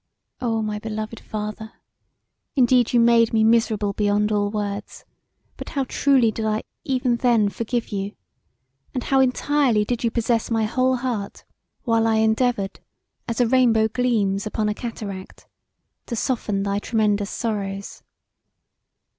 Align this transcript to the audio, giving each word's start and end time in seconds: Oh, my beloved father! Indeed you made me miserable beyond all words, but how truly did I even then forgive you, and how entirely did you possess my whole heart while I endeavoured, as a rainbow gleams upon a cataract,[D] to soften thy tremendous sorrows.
Oh, 0.41 0.63
my 0.63 0.79
beloved 0.79 1.19
father! 1.19 1.73
Indeed 2.55 2.91
you 2.91 2.99
made 2.99 3.33
me 3.33 3.43
miserable 3.43 3.93
beyond 3.93 4.31
all 4.31 4.49
words, 4.49 5.05
but 5.57 5.69
how 5.69 5.83
truly 5.87 6.31
did 6.31 6.43
I 6.43 6.63
even 6.83 7.17
then 7.17 7.49
forgive 7.49 7.89
you, 7.89 8.13
and 8.95 9.03
how 9.03 9.19
entirely 9.19 9.85
did 9.85 10.03
you 10.03 10.09
possess 10.09 10.49
my 10.49 10.63
whole 10.63 10.95
heart 10.95 11.43
while 11.83 12.07
I 12.07 12.15
endeavoured, 12.15 12.79
as 13.27 13.39
a 13.39 13.47
rainbow 13.47 13.87
gleams 13.89 14.47
upon 14.47 14.69
a 14.69 14.73
cataract,[D] 14.73 15.45
to 16.07 16.15
soften 16.15 16.63
thy 16.63 16.79
tremendous 16.79 17.29
sorrows. 17.29 18.01